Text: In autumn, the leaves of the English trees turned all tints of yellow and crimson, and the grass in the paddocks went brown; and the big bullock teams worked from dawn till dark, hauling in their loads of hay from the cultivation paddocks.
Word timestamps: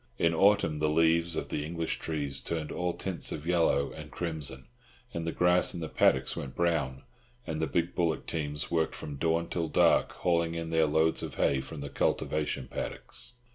In 0.17 0.33
autumn, 0.33 0.79
the 0.79 0.89
leaves 0.89 1.35
of 1.35 1.49
the 1.49 1.63
English 1.63 1.99
trees 1.99 2.41
turned 2.41 2.71
all 2.71 2.95
tints 2.95 3.31
of 3.31 3.45
yellow 3.45 3.91
and 3.91 4.09
crimson, 4.09 4.65
and 5.13 5.27
the 5.27 5.31
grass 5.31 5.75
in 5.75 5.79
the 5.79 5.87
paddocks 5.89 6.35
went 6.35 6.55
brown; 6.55 7.03
and 7.45 7.61
the 7.61 7.67
big 7.67 7.93
bullock 7.93 8.25
teams 8.25 8.71
worked 8.71 8.95
from 8.95 9.17
dawn 9.17 9.47
till 9.47 9.67
dark, 9.67 10.13
hauling 10.13 10.55
in 10.55 10.71
their 10.71 10.87
loads 10.87 11.21
of 11.21 11.35
hay 11.35 11.61
from 11.61 11.81
the 11.81 11.89
cultivation 11.89 12.67
paddocks. 12.67 13.33